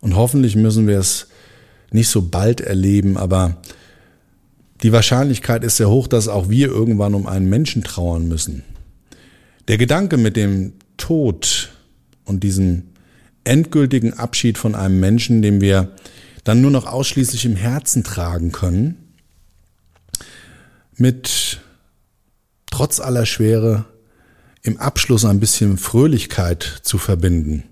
und 0.00 0.16
hoffentlich 0.16 0.56
müssen 0.56 0.88
wir 0.88 0.98
es 0.98 1.28
nicht 1.92 2.08
so 2.08 2.22
bald 2.22 2.60
erleben, 2.60 3.16
aber 3.16 3.58
die 4.82 4.92
Wahrscheinlichkeit 4.92 5.62
ist 5.64 5.76
sehr 5.76 5.88
hoch, 5.88 6.08
dass 6.08 6.28
auch 6.28 6.48
wir 6.48 6.68
irgendwann 6.68 7.14
um 7.14 7.26
einen 7.26 7.48
Menschen 7.48 7.84
trauern 7.84 8.26
müssen. 8.26 8.64
Der 9.68 9.78
Gedanke 9.78 10.16
mit 10.16 10.36
dem 10.36 10.74
Tod 10.96 11.70
und 12.24 12.42
diesem 12.42 12.84
endgültigen 13.44 14.14
Abschied 14.14 14.58
von 14.58 14.74
einem 14.74 14.98
Menschen, 15.00 15.42
den 15.42 15.60
wir 15.60 15.92
dann 16.44 16.60
nur 16.60 16.70
noch 16.70 16.86
ausschließlich 16.86 17.44
im 17.44 17.56
Herzen 17.56 18.02
tragen 18.02 18.50
können, 18.50 18.96
mit 20.96 21.60
trotz 22.70 23.00
aller 23.00 23.26
Schwere 23.26 23.84
im 24.62 24.78
Abschluss 24.78 25.24
ein 25.24 25.40
bisschen 25.40 25.78
Fröhlichkeit 25.78 26.80
zu 26.82 26.98
verbinden. 26.98 27.64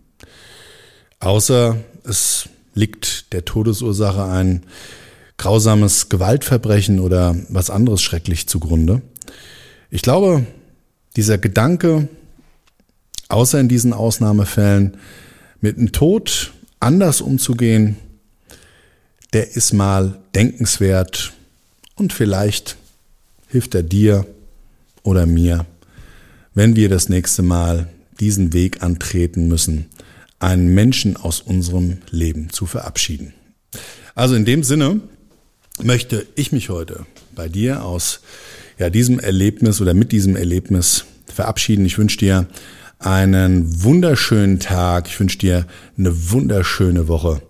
Außer 1.18 1.76
es 2.04 2.48
liegt 2.74 3.32
der 3.32 3.44
Todesursache 3.44 4.24
ein 4.24 4.64
grausames 5.40 6.10
Gewaltverbrechen 6.10 7.00
oder 7.00 7.34
was 7.48 7.70
anderes 7.70 8.02
schrecklich 8.02 8.46
zugrunde. 8.46 9.00
Ich 9.90 10.02
glaube, 10.02 10.44
dieser 11.16 11.38
Gedanke, 11.38 12.08
außer 13.30 13.58
in 13.58 13.66
diesen 13.66 13.94
Ausnahmefällen, 13.94 14.98
mit 15.62 15.78
dem 15.78 15.92
Tod 15.92 16.52
anders 16.78 17.22
umzugehen, 17.22 17.96
der 19.32 19.56
ist 19.56 19.72
mal 19.72 20.20
denkenswert 20.34 21.32
und 21.94 22.12
vielleicht 22.12 22.76
hilft 23.48 23.74
er 23.74 23.82
dir 23.82 24.26
oder 25.04 25.24
mir, 25.24 25.64
wenn 26.52 26.76
wir 26.76 26.90
das 26.90 27.08
nächste 27.08 27.40
Mal 27.40 27.88
diesen 28.20 28.52
Weg 28.52 28.82
antreten 28.82 29.48
müssen, 29.48 29.86
einen 30.38 30.74
Menschen 30.74 31.16
aus 31.16 31.40
unserem 31.40 32.02
Leben 32.10 32.50
zu 32.50 32.66
verabschieden. 32.66 33.32
Also 34.14 34.34
in 34.34 34.44
dem 34.44 34.62
Sinne 34.64 35.00
möchte 35.84 36.26
ich 36.34 36.52
mich 36.52 36.68
heute 36.68 37.06
bei 37.34 37.48
dir 37.48 37.84
aus 37.84 38.20
ja, 38.78 38.90
diesem 38.90 39.18
Erlebnis 39.18 39.80
oder 39.80 39.94
mit 39.94 40.12
diesem 40.12 40.36
Erlebnis 40.36 41.04
verabschieden. 41.26 41.84
Ich 41.84 41.98
wünsche 41.98 42.18
dir 42.18 42.46
einen 42.98 43.82
wunderschönen 43.82 44.60
Tag. 44.60 45.08
Ich 45.08 45.18
wünsche 45.20 45.38
dir 45.38 45.66
eine 45.98 46.30
wunderschöne 46.30 47.08
Woche. 47.08 47.42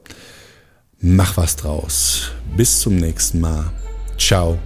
Mach 1.01 1.37
was 1.37 1.57
draus. 1.57 2.31
Bis 2.57 2.81
zum 2.81 2.97
nächsten 2.97 3.41
Mal. 3.41 3.73
Ciao, 4.19 4.59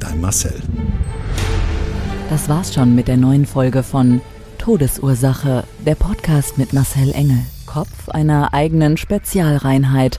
dein 0.00 0.20
Marcel. 0.20 0.54
Das 2.30 2.48
war's 2.48 2.72
schon 2.72 2.94
mit 2.94 3.08
der 3.08 3.18
neuen 3.18 3.46
Folge 3.46 3.82
von 3.82 4.20
Todesursache, 4.58 5.64
der 5.84 5.96
Podcast 5.96 6.56
mit 6.56 6.72
Marcel 6.72 7.12
Engel, 7.12 7.40
Kopf 7.66 8.08
einer 8.08 8.54
eigenen 8.54 8.96
Spezialreinheit 8.96 10.18